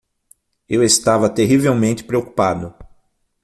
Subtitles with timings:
[0.67, 2.73] Eu estava terrivelmente preocupado.